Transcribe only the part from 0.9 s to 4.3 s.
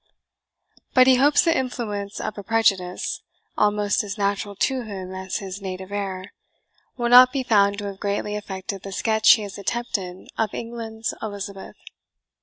But he hopes the influence of a prejudice, almost as